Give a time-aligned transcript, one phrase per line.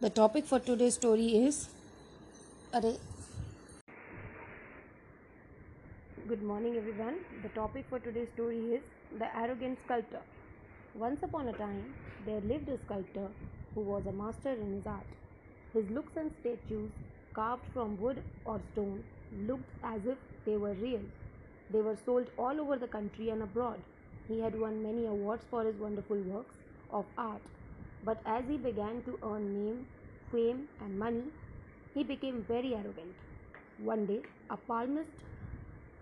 [0.00, 1.68] The topic for today's story is
[2.74, 2.96] Array.
[6.26, 7.18] Good morning, everyone.
[7.44, 8.82] The topic for today's story is
[9.20, 10.22] The Arrogant Sculptor.
[10.94, 11.84] Once upon a time,
[12.26, 13.28] there lived a sculptor
[13.76, 15.06] who was a master in his art.
[15.72, 16.90] His looks and statues,
[17.32, 19.04] carved from wood or stone,
[19.46, 21.02] looked as if they were real.
[21.70, 23.78] They were sold all over the country and abroad.
[24.26, 26.56] He had won many awards for his wonderful works
[26.90, 27.42] of art.
[28.04, 29.86] But as he began to earn name,
[30.30, 31.24] fame, and money,
[31.94, 33.14] he became very arrogant.
[33.78, 35.10] One day, a palmist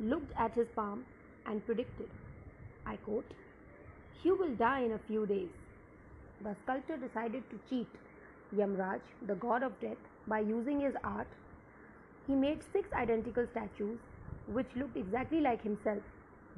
[0.00, 1.04] looked at his palm
[1.46, 2.08] and predicted,
[2.86, 3.32] I quote,
[4.22, 5.50] You will die in a few days.
[6.42, 7.88] The sculptor decided to cheat
[8.56, 11.28] Yamraj, the god of death, by using his art.
[12.26, 13.98] He made six identical statues
[14.46, 16.02] which looked exactly like himself.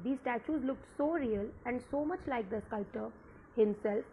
[0.03, 3.09] These statues looked so real and so much like the sculptor
[3.55, 4.03] himself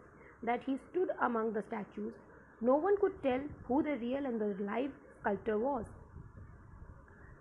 [0.45, 2.13] that he stood among the statues.
[2.61, 5.85] No one could tell who the real and the live sculptor was.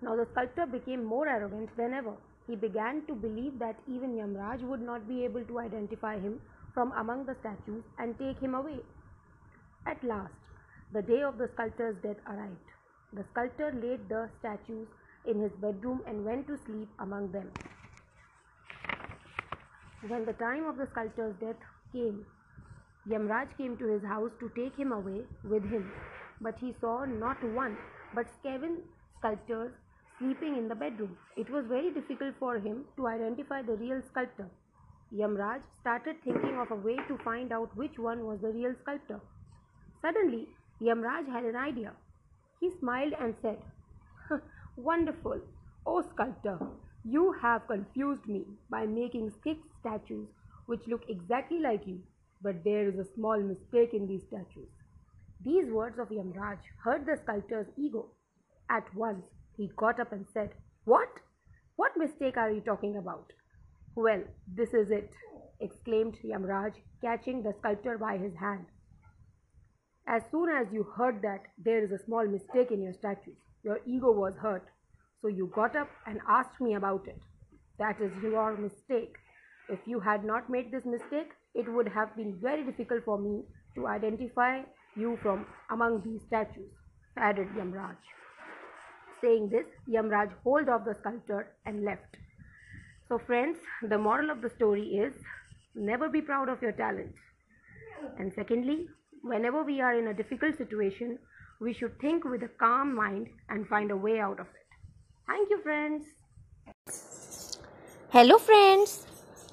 [0.02, 2.14] Now the sculptor became more arrogant than ever.
[2.46, 6.40] He began to believe that even Yamraj would not be able to identify him
[6.74, 8.80] from among the statues and take him away.
[9.86, 10.34] At last,
[10.92, 12.68] the day of the sculptor's death arrived.
[13.12, 14.88] The sculptor laid the statues
[15.26, 17.50] in his bedroom and went to sleep among them.
[20.06, 21.56] When the time of the sculptor's death
[21.92, 22.26] came,
[23.06, 25.92] Yamraj came to his house to take him away with him,
[26.40, 27.76] but he saw not one
[28.14, 28.78] but seven
[29.18, 29.72] sculptors
[30.18, 31.16] sleeping in the bedroom.
[31.36, 34.48] It was very difficult for him to identify the real sculptor.
[35.12, 39.20] Yamraj started thinking of a way to find out which one was the real sculptor.
[40.00, 40.48] Suddenly,
[40.80, 41.92] Yamraj had an idea.
[42.60, 43.58] He smiled and said,
[44.76, 45.40] Wonderful,
[45.86, 46.58] O sculptor!
[47.04, 50.28] You have confused me by making six statues
[50.66, 52.00] which look exactly like you,
[52.44, 54.68] but there is a small mistake in these statues.
[55.44, 58.10] These words of Yamraj hurt the sculptor's ego.
[58.70, 59.24] At once,
[59.56, 60.50] he got up and said,
[60.84, 61.08] What?
[61.76, 63.32] What mistake are you talking about?
[63.96, 65.10] Well, this is it,
[65.60, 68.66] exclaimed Yamraj, catching the sculptor by his hand.
[70.06, 73.80] As soon as you heard that there is a small mistake in your statues, your
[73.86, 74.68] ego was hurt.
[75.22, 77.20] So you got up and asked me about it.
[77.78, 79.16] That is your mistake.
[79.70, 83.42] If you had not made this mistake, it would have been very difficult for me
[83.74, 84.60] to identify
[84.96, 86.72] you from among these statues,
[87.16, 87.96] added Yamraj.
[89.20, 92.16] Saying this, Yamraj hold off the sculptor and left.
[93.08, 95.14] So, friends, the moral of the story is
[95.74, 97.14] never be proud of your talent.
[98.18, 98.88] And secondly,
[99.22, 101.18] whenever we are in a difficult situation,
[101.60, 104.68] we should think with a calm mind and find a way out of it.
[105.26, 106.04] Thank you, friends.
[108.10, 109.06] Hello, friends.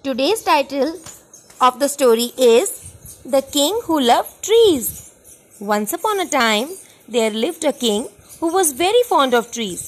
[0.04, 0.98] Today's title
[1.62, 2.70] of the story is
[3.24, 5.14] The King Who Loved Trees.
[5.60, 6.70] Once upon a time,
[7.08, 8.08] there lived a king
[8.40, 9.82] who was very fond of trees.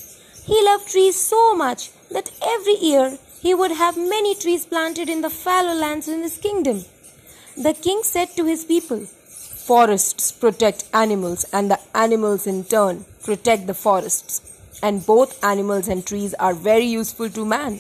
[0.46, 5.22] He loved trees so much that every year he would have many trees planted in
[5.22, 6.86] the fallow lands in his kingdom.
[7.58, 13.66] The king said to his people, Forests protect animals, and the animals in turn protect
[13.66, 14.42] the forests.
[14.84, 17.80] And both animals and trees are very useful to man.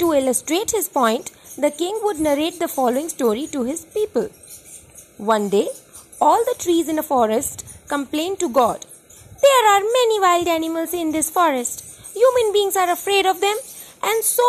[0.00, 4.28] To illustrate his point, the king would narrate the following story to his people.
[5.18, 5.68] One day,
[6.20, 8.86] all the trees in a forest complained to God.
[9.42, 11.84] There are many wild animals in this forest.
[12.14, 13.56] Human beings are afraid of them,
[14.02, 14.46] and so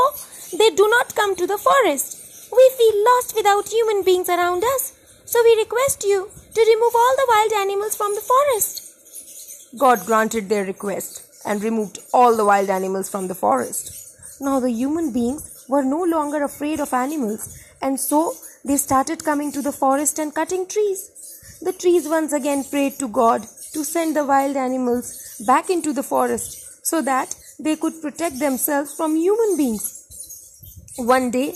[0.58, 2.50] they do not come to the forest.
[2.52, 4.94] We feel lost without human beings around us.
[5.26, 9.78] So we request you to remove all the wild animals from the forest.
[9.78, 14.42] God granted their request and removed all the wild animals from the forest.
[14.42, 17.44] Now the human beings were no longer afraid of animals
[17.82, 18.20] and so
[18.64, 21.02] they started coming to the forest and cutting trees.
[21.62, 25.08] The trees once again prayed to God to send the wild animals
[25.48, 29.88] back into the forest so that they could protect themselves from human beings.
[30.98, 31.56] One day,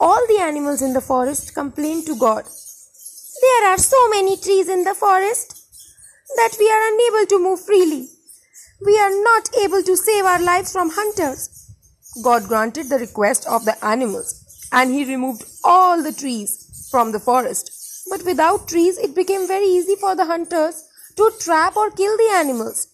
[0.00, 2.44] all the animals in the forest complained to God
[3.40, 5.54] there are so many trees in the forest
[6.36, 8.08] that we are unable to move freely.
[8.84, 11.57] We are not able to save our lives from hunters.
[12.22, 17.20] God granted the request of the animals and he removed all the trees from the
[17.20, 17.70] forest.
[18.10, 20.84] But without trees, it became very easy for the hunters
[21.16, 22.86] to trap or kill the animals.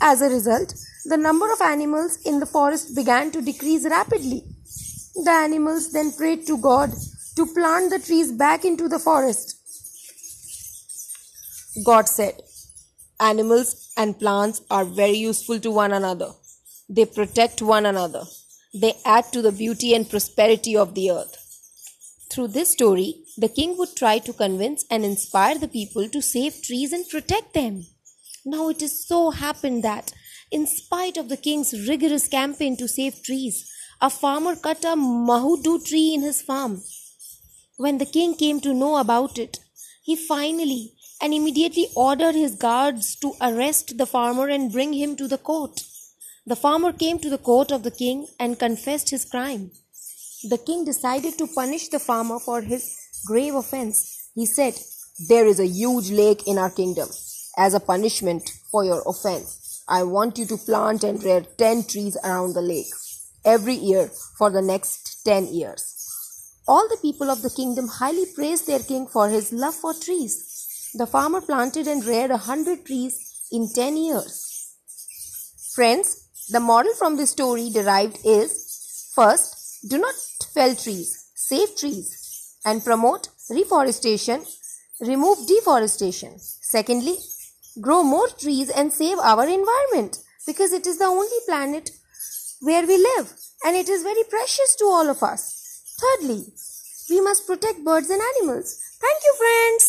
[0.00, 0.74] As a result,
[1.04, 4.44] the number of animals in the forest began to decrease rapidly.
[5.14, 6.92] The animals then prayed to God
[7.36, 9.56] to plant the trees back into the forest.
[11.84, 12.42] God said,
[13.20, 16.32] Animals and plants are very useful to one another.
[16.88, 18.24] They protect one another.
[18.72, 21.36] They add to the beauty and prosperity of the earth.
[22.30, 26.62] Through this story, the king would try to convince and inspire the people to save
[26.62, 27.86] trees and protect them.
[28.44, 30.12] Now it is so happened that,
[30.50, 33.68] in spite of the king's rigorous campaign to save trees,
[34.00, 36.82] a farmer cut a mahudu tree in his farm.
[37.76, 39.58] When the king came to know about it,
[40.02, 45.28] he finally and immediately ordered his guards to arrest the farmer and bring him to
[45.28, 45.82] the court.
[46.50, 49.70] The farmer came to the court of the king and confessed his crime.
[50.42, 52.84] The king decided to punish the farmer for his
[53.24, 54.30] grave offense.
[54.34, 54.74] He said,
[55.28, 57.08] There is a huge lake in our kingdom.
[57.56, 62.16] As a punishment for your offense, I want you to plant and rear 10 trees
[62.24, 62.92] around the lake
[63.44, 65.84] every year for the next 10 years.
[66.66, 70.90] All the people of the kingdom highly praised their king for his love for trees.
[70.94, 74.74] The farmer planted and reared a hundred trees in 10 years.
[75.76, 80.14] Friends, the moral from this story derived is first, do not
[80.54, 84.44] fell trees, save trees, and promote reforestation,
[85.00, 86.32] remove deforestation.
[86.38, 87.16] Secondly,
[87.80, 91.90] grow more trees and save our environment because it is the only planet
[92.60, 93.32] where we live
[93.64, 95.42] and it is very precious to all of us.
[96.00, 96.44] Thirdly,
[97.10, 98.80] we must protect birds and animals.
[99.00, 99.84] Thank you, friends.